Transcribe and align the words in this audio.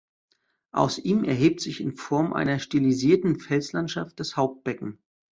Aus 0.71 0.97
ihm 0.97 1.23
erhebt 1.25 1.61
sich 1.61 1.79
in 1.79 1.95
Form 1.95 2.33
einer 2.33 2.57
stilisierten 2.57 3.39
Felslandschaft 3.39 4.19
das 4.19 4.35
Hauptbecken. 4.35 4.97